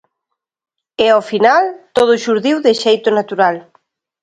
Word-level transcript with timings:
E 1.03 1.05
ao 1.11 1.21
final 1.31 1.63
todo 1.97 2.21
xurdiu 2.23 2.57
de 2.65 2.73
xeito 2.83 3.09
natural. 3.19 3.55